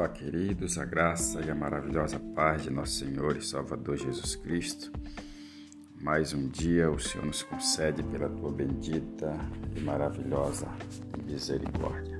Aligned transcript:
Olá, 0.00 0.08
queridos, 0.08 0.78
a 0.78 0.84
graça 0.86 1.42
e 1.42 1.50
a 1.50 1.54
maravilhosa 1.54 2.18
paz 2.34 2.62
de 2.62 2.70
nosso 2.70 3.04
Senhor 3.04 3.36
e 3.36 3.44
Salvador 3.44 3.98
Jesus 3.98 4.34
Cristo. 4.34 4.90
Mais 6.00 6.32
um 6.32 6.48
dia 6.48 6.90
o 6.90 6.98
Senhor 6.98 7.26
nos 7.26 7.42
concede 7.42 8.02
pela 8.04 8.30
tua 8.30 8.50
bendita 8.50 9.38
e 9.76 9.80
maravilhosa 9.80 10.66
misericórdia. 11.26 12.18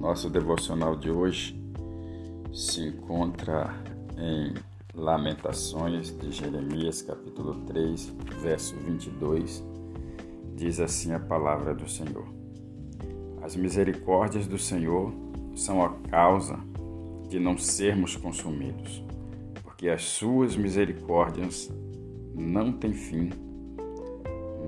Nosso 0.00 0.28
devocional 0.28 0.96
de 0.96 1.12
hoje 1.12 1.56
se 2.52 2.80
encontra 2.80 3.72
em 4.18 4.52
Lamentações 5.00 6.10
de 6.10 6.32
Jeremias, 6.32 7.02
capítulo 7.02 7.54
3, 7.66 8.04
verso 8.42 8.74
22. 8.78 9.62
Diz 10.56 10.80
assim 10.80 11.12
a 11.12 11.20
palavra 11.20 11.72
do 11.72 11.88
Senhor. 11.88 12.26
As 13.44 13.54
misericórdias 13.54 14.48
do 14.48 14.58
Senhor 14.58 15.25
são 15.56 15.82
a 15.82 15.88
causa 16.10 16.58
de 17.28 17.40
não 17.40 17.56
sermos 17.56 18.14
consumidos, 18.14 19.02
porque 19.64 19.88
as 19.88 20.02
suas 20.02 20.54
misericórdias 20.54 21.72
não 22.34 22.70
têm 22.70 22.92
fim. 22.92 23.30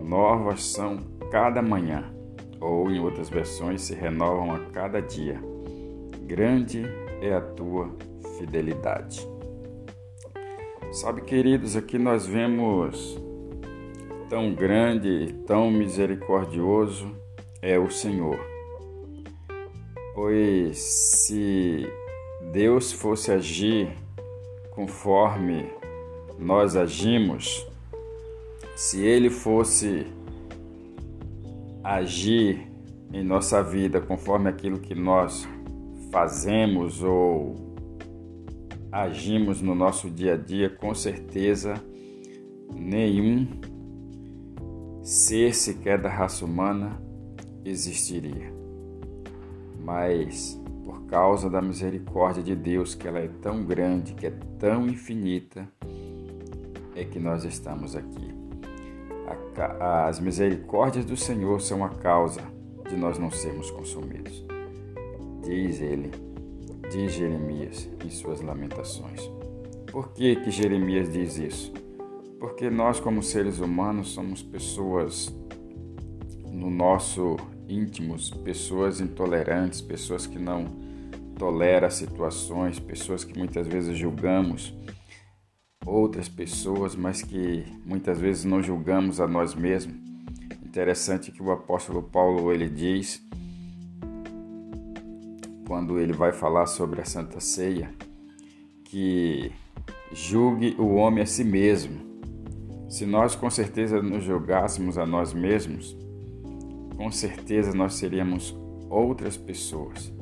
Novas 0.03 0.65
são 0.65 0.99
cada 1.31 1.61
manhã, 1.61 2.11
ou 2.59 2.91
em 2.91 2.99
outras 2.99 3.29
versões, 3.29 3.83
se 3.83 3.95
renovam 3.95 4.51
a 4.53 4.59
cada 4.73 5.01
dia. 5.01 5.39
Grande 6.23 6.85
é 7.21 7.35
a 7.35 7.41
tua 7.41 7.95
fidelidade. 8.39 9.29
Sabe, 10.91 11.21
queridos, 11.21 11.77
aqui 11.77 11.99
nós 11.99 12.27
vemos 12.27 13.21
tão 14.31 14.55
grande, 14.55 15.35
tão 15.47 15.71
misericordioso 15.71 17.15
é 17.61 17.79
o 17.79 17.91
Senhor 17.91 18.58
Pois 20.21 20.79
se 20.79 21.87
Deus 22.53 22.91
fosse 22.91 23.31
agir 23.31 23.89
conforme 24.73 25.71
nós 26.37 26.75
agimos, 26.75 27.65
se 28.75 29.01
Ele 29.01 29.31
fosse 29.31 30.09
agir 31.85 32.67
em 33.13 33.23
nossa 33.23 33.63
vida 33.63 34.01
conforme 34.01 34.49
aquilo 34.49 34.81
que 34.81 34.93
nós 34.93 35.47
fazemos 36.11 37.01
ou 37.01 37.55
agimos 38.91 39.63
no 39.63 39.73
nosso 39.73 40.11
dia 40.11 40.35
a 40.35 40.37
dia, 40.37 40.69
com 40.69 40.93
certeza 40.97 41.75
nenhum 42.75 43.47
ser 45.01 45.55
sequer 45.55 45.97
da 45.97 46.09
raça 46.09 46.45
humana 46.45 47.01
existiria 47.65 48.59
mas 49.89 50.61
por 50.85 51.07
causa 51.07 51.49
da 51.49 51.63
misericórdia 51.63 52.43
de 52.43 52.55
Deus, 52.55 52.95
que 52.95 53.09
ela 53.09 53.21
é 53.21 53.29
tão 53.41 53.65
grande, 53.65 54.13
que 54.13 54.27
é 54.27 54.33
tão 54.59 54.87
infinita, 54.87 55.67
é 56.95 57.05
que 57.05 57.19
nós 57.19 57.43
estamos 57.45 57.97
aqui. 57.97 58.29
As 59.81 60.21
misericórdias 60.21 61.07
do 61.07 61.17
Senhor 61.17 61.63
são 61.63 61.83
a 61.83 61.89
causa 61.89 62.43
de 62.87 62.97
nós 62.99 63.19
não 63.19 63.31
sermos 63.31 63.71
consumidos. 63.71 64.45
Diz 65.43 65.81
ele, 65.81 66.11
diz 66.91 67.13
Jeremias 67.13 67.89
em 68.05 68.11
suas 68.11 68.43
lamentações. 68.43 69.23
Por 69.91 70.13
que, 70.13 70.37
que 70.37 70.51
Jeremias 70.51 71.11
diz 71.11 71.39
isso? 71.39 71.73
Porque 72.39 72.69
nós, 72.69 73.01
como 73.01 73.23
seres 73.23 73.59
humanos, 73.59 74.09
somos 74.09 74.43
pessoas 74.43 75.35
no 76.53 76.69
nosso 76.69 77.37
íntimos, 77.69 78.31
pessoas 78.31 79.01
intolerantes, 79.01 79.81
pessoas 79.81 80.27
que 80.27 80.39
não 80.39 80.67
toleram 81.39 81.91
situações, 81.91 82.79
pessoas 82.79 83.23
que 83.23 83.39
muitas 83.39 83.67
vezes 83.67 83.97
julgamos 83.97 84.75
outras 85.87 86.29
pessoas, 86.29 86.95
mas 86.95 87.23
que 87.23 87.65
muitas 87.85 88.19
vezes 88.19 88.45
não 88.45 88.63
julgamos 88.63 89.21
a 89.21 89.27
nós 89.27 89.55
mesmos. 89.55 89.97
Interessante 90.65 91.33
que 91.33 91.43
o 91.43 91.51
apóstolo 91.51 92.03
Paulo 92.03 92.53
ele 92.53 92.69
diz 92.69 93.23
quando 95.67 95.99
ele 95.99 96.13
vai 96.13 96.33
falar 96.33 96.67
sobre 96.67 97.01
a 97.01 97.05
Santa 97.05 97.41
Ceia 97.41 97.91
que 98.85 99.53
julgue 100.13 100.75
o 100.79 100.95
homem 100.95 101.23
a 101.23 101.27
si 101.27 101.45
mesmo. 101.45 102.07
Se 102.89 103.05
nós 103.05 103.35
com 103.35 103.51
certeza 103.51 104.03
nos 104.03 104.25
julgássemos 104.25 104.97
a 104.97 105.07
nós 105.07 105.35
mesmos, 105.35 105.95
com 106.99 107.13
certeza 107.13 107.73
nós 107.73 107.95
seríamos 107.95 108.59
outras 108.91 109.37
pessoas. 109.37 110.13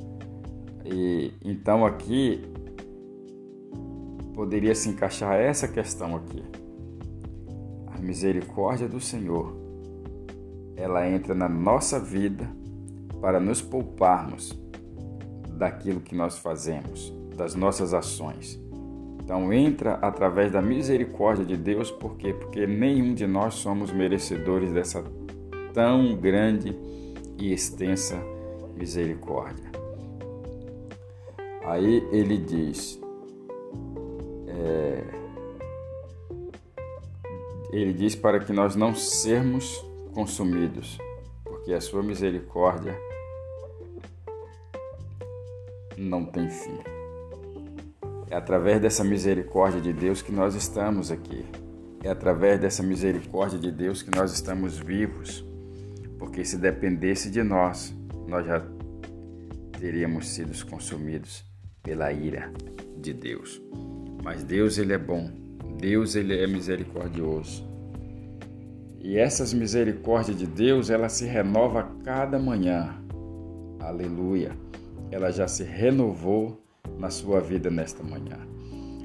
E 0.84 1.32
então 1.42 1.87
aqui 1.87 2.42
poderia 4.34 4.75
se 4.75 4.91
encaixar 4.91 5.41
essa 5.41 5.66
questão 5.66 6.15
aqui. 6.15 6.44
A 7.86 7.98
misericórdia 7.98 8.86
do 8.86 9.00
Senhor, 9.00 9.56
ela 10.76 11.09
entra 11.09 11.34
na 11.34 11.48
nossa 11.48 11.98
vida 11.98 12.47
para 13.22 13.41
nos 13.41 13.62
pouparmos 13.62 14.53
daquilo 15.56 16.03
que 16.03 16.15
nós 16.15 16.38
fazemos, 16.38 17.10
das 17.34 17.54
nossas 17.54 17.94
ações. 17.94 18.60
Então 19.25 19.50
entra 19.50 19.94
através 19.94 20.53
da 20.53 20.60
misericórdia 20.60 21.44
de 21.44 21.56
Deus, 21.56 21.91
por 21.91 22.19
quê? 22.19 22.34
Porque 22.34 22.66
nenhum 22.66 23.15
de 23.15 23.26
nós 23.26 23.54
somos 23.54 23.91
merecedores 23.91 24.70
dessa 24.72 25.03
tão 25.76 26.16
grande 26.16 26.75
e 27.37 27.53
extensa 27.53 28.16
misericórdia. 28.75 29.70
Aí 31.66 32.03
ele 32.10 32.38
diz, 32.38 32.98
é, 34.48 35.04
ele 37.70 37.92
diz 37.92 38.15
para 38.15 38.41
que 38.41 38.54
nós 38.54 38.75
não 38.75 38.94
sermos 38.94 39.84
consumidos, 40.15 40.97
porque 41.44 41.75
a 41.75 41.81
sua 41.82 42.03
misericórdia 42.03 42.98
não 45.94 46.25
tem 46.25 46.48
fim. 46.48 46.78
É 48.31 48.36
através 48.36 48.81
dessa 48.81 49.04
misericórdia 49.04 49.82
de 49.82 49.92
Deus 49.92 50.22
que 50.22 50.32
nós 50.32 50.54
estamos 50.54 51.10
aqui. 51.10 51.44
É 52.03 52.09
através 52.09 52.59
dessa 52.59 52.82
misericórdia 52.82 53.59
de 53.59 53.70
Deus 53.70 54.03
que 54.03 54.16
nós 54.16 54.32
estamos 54.32 54.78
vivos 54.78 55.44
porque 56.19 56.44
se 56.44 56.56
dependesse 56.56 57.31
de 57.31 57.43
nós, 57.43 57.94
nós 58.27 58.47
já 58.47 58.62
teríamos 59.78 60.28
sido 60.28 60.53
consumidos 60.66 61.44
pela 61.82 62.12
ira 62.12 62.53
de 62.99 63.12
Deus. 63.12 63.62
Mas 64.25 64.43
Deus 64.43 64.78
ele 64.78 64.93
é 64.93 64.99
bom, 64.99 65.31
Deus 65.78 66.16
ele 66.16 66.37
é 66.37 66.47
misericordioso. 66.47 67.65
E 68.99 69.16
essas 69.16 69.54
misericórdias 69.54 70.37
de 70.37 70.47
Deus, 70.47 70.91
ela 70.91 71.09
se 71.09 71.27
renova 71.27 71.81
a 71.81 72.04
cada 72.04 72.38
manhã. 72.38 73.00
Aleluia. 73.78 74.50
Ela 75.12 75.31
já 75.31 75.47
se 75.47 75.62
renovou 75.62 76.60
na 76.98 77.09
sua 77.09 77.41
vida 77.41 77.71
nesta 77.71 78.03
manhã. 78.03 78.38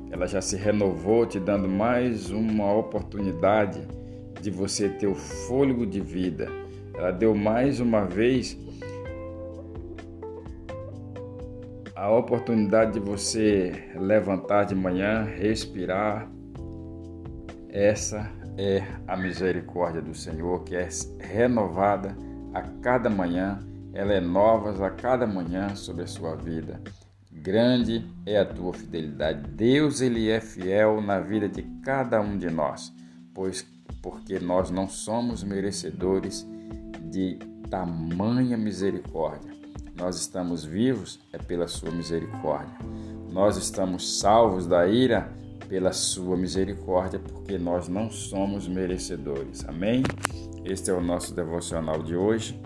Ela 0.10 0.26
já 0.26 0.42
se 0.42 0.56
renovou 0.56 1.26
te 1.28 1.40
dando 1.40 1.70
mais 1.70 2.32
uma 2.32 2.74
oportunidade 2.74 3.88
de 4.42 4.50
você 4.50 4.90
ter 4.90 5.06
o 5.06 5.14
fôlego 5.14 5.86
de 5.86 6.02
vida 6.02 6.61
ela 7.02 7.12
deu 7.12 7.34
mais 7.34 7.80
uma 7.80 8.06
vez 8.06 8.56
a 11.96 12.12
oportunidade 12.16 12.94
de 12.94 13.00
você 13.00 13.90
levantar 13.96 14.66
de 14.66 14.76
manhã, 14.76 15.24
respirar. 15.24 16.30
Essa 17.70 18.32
é 18.56 18.84
a 19.08 19.18
misericórdia 19.18 20.00
do 20.00 20.14
Senhor 20.14 20.64
que 20.64 20.76
é 20.76 20.88
renovada 21.20 22.16
a 22.54 22.62
cada 22.62 23.10
manhã, 23.10 23.58
ela 23.94 24.14
é 24.14 24.22
nova 24.22 24.86
a 24.86 24.92
cada 24.92 25.26
manhã 25.26 25.74
sobre 25.74 26.04
a 26.04 26.08
sua 26.08 26.36
vida. 26.36 26.80
Grande 27.32 28.06
é 28.28 28.38
a 28.38 28.46
tua 28.46 28.74
fidelidade. 28.74 29.50
Deus 29.50 30.02
ele 30.02 30.30
é 30.30 30.40
fiel 30.40 31.02
na 31.02 31.20
vida 31.20 31.50
de 31.50 31.64
cada 31.84 32.22
um 32.22 32.38
de 32.38 32.52
nós, 32.52 32.94
pois 33.34 33.66
porque 34.04 34.38
nós 34.40 34.70
não 34.70 34.88
somos 34.88 35.44
merecedores 35.44 36.48
de 37.12 37.38
tamanha 37.70 38.58
misericórdia. 38.58 39.52
Nós 39.96 40.16
estamos 40.16 40.66
vivos 40.66 41.20
é 41.32 41.38
pela 41.38 41.68
sua 41.68 41.92
misericórdia. 41.92 42.74
Nós 43.30 43.58
estamos 43.58 44.20
salvos 44.20 44.66
da 44.66 44.88
ira 44.88 45.32
pela 45.70 45.94
sua 45.94 46.36
misericórdia, 46.36 47.20
porque 47.20 47.58
nós 47.58 47.88
não 47.88 48.10
somos 48.10 48.68
merecedores. 48.68 49.64
Amém? 49.68 50.04
Este 50.66 50.90
é 50.90 50.94
o 50.94 51.02
nosso 51.02 51.34
devocional 51.34 52.02
de 52.04 52.16
hoje. 52.16 52.60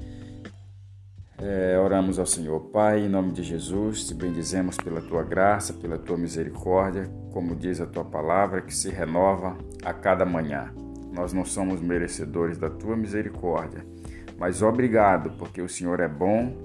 É, 1.38 1.78
oramos 1.78 2.18
ao 2.18 2.26
Senhor 2.26 2.60
Pai, 2.72 3.02
em 3.02 3.10
nome 3.10 3.32
de 3.34 3.44
Jesus, 3.44 4.08
te 4.08 4.14
bendizemos 4.14 4.78
pela 4.78 5.02
tua 5.02 5.22
graça, 5.22 5.74
pela 5.74 5.98
tua 5.98 6.18
misericórdia, 6.18 7.12
como 7.32 7.56
diz 7.56 7.82
a 7.82 7.86
tua 7.86 8.06
palavra, 8.06 8.62
que 8.62 8.74
se 8.74 8.90
renova 8.90 9.58
a 9.84 9.94
cada 9.94 10.26
manhã. 10.26 10.74
Nós 11.12 11.34
não 11.34 11.46
somos 11.46 11.82
merecedores 11.82 12.58
da 12.58 12.70
tua 12.70 12.96
misericórdia, 12.96 13.86
mas 14.38 14.62
obrigado, 14.62 15.32
porque 15.38 15.62
o 15.62 15.70
Senhor 15.70 16.00
é 16.00 16.08
bom 16.08 16.56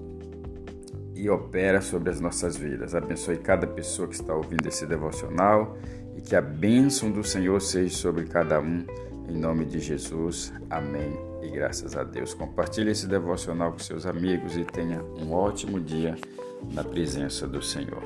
e 1.15 1.29
opera 1.29 1.81
sobre 1.81 2.11
as 2.11 2.21
nossas 2.21 2.57
vidas. 2.57 2.95
Abençoe 2.95 3.37
cada 3.37 3.67
pessoa 3.67 4.09
que 4.09 4.15
está 4.15 4.35
ouvindo 4.35 4.67
esse 4.67 4.87
devocional 4.87 5.77
e 6.17 6.21
que 6.21 6.35
a 6.35 6.41
bênção 6.41 7.11
do 7.11 7.23
Senhor 7.23 7.61
seja 7.61 7.95
sobre 7.95 8.25
cada 8.25 8.61
um. 8.61 8.85
Em 9.29 9.39
nome 9.39 9.65
de 9.65 9.79
Jesus. 9.79 10.53
Amém. 10.69 11.17
E 11.43 11.49
graças 11.51 11.97
a 11.97 12.03
Deus. 12.03 12.35
Compartilhe 12.35 12.91
esse 12.91 13.07
devocional 13.07 13.73
com 13.73 13.79
seus 13.79 14.07
amigos 14.07 14.57
e 14.57 14.65
tenha 14.65 15.03
um 15.03 15.33
ótimo 15.33 15.79
dia 15.79 16.17
na 16.73 16.83
presença 16.83 17.47
do 17.47 17.63
Senhor. 17.63 18.03